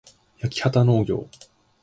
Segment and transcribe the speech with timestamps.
[0.39, 1.29] やきはたのうぎょう